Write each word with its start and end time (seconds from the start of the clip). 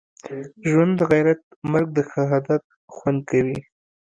ژوند 0.69 0.93
دغیرت 1.01 1.41
مرګ 1.71 1.87
دښهادت 1.97 2.63
خوند 2.95 3.19
کوی 3.29 3.57